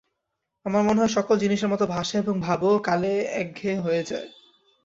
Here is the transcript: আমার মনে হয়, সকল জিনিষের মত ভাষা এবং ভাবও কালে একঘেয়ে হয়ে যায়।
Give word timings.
আমার 0.65 0.83
মনে 0.83 0.99
হয়, 1.01 1.13
সকল 1.13 1.35
জিনিষের 1.37 1.69
মত 1.69 1.81
ভাষা 1.87 2.15
এবং 2.19 2.35
ভাবও 2.39 2.71
কালে 2.79 3.13
একঘেয়ে 3.41 3.77
হয়ে 3.79 4.03
যায়। 4.03 4.29